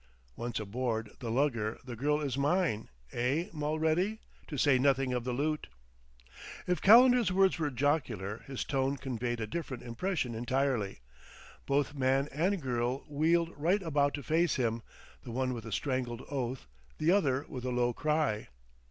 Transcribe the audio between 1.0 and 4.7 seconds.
the lugger the girl is mine' eh, Mulready? to